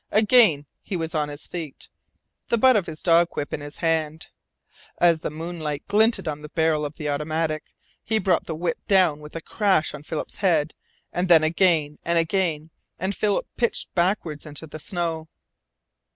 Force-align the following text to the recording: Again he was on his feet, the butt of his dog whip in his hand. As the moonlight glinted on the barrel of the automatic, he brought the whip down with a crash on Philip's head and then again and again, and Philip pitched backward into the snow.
Again 0.09 0.65
he 0.81 0.97
was 0.97 1.13
on 1.13 1.29
his 1.29 1.45
feet, 1.45 1.87
the 2.49 2.57
butt 2.57 2.75
of 2.75 2.87
his 2.87 3.03
dog 3.03 3.27
whip 3.35 3.53
in 3.53 3.61
his 3.61 3.77
hand. 3.85 4.29
As 4.97 5.19
the 5.19 5.29
moonlight 5.29 5.87
glinted 5.87 6.27
on 6.27 6.41
the 6.41 6.49
barrel 6.49 6.85
of 6.87 6.95
the 6.95 7.07
automatic, 7.07 7.71
he 8.03 8.17
brought 8.17 8.45
the 8.47 8.55
whip 8.55 8.79
down 8.87 9.19
with 9.19 9.35
a 9.35 9.41
crash 9.41 9.93
on 9.93 10.01
Philip's 10.01 10.37
head 10.37 10.73
and 11.13 11.27
then 11.27 11.43
again 11.43 11.99
and 12.03 12.17
again, 12.17 12.71
and 12.97 13.15
Philip 13.15 13.45
pitched 13.57 13.93
backward 13.93 14.43
into 14.43 14.65
the 14.65 14.79
snow. 14.79 15.29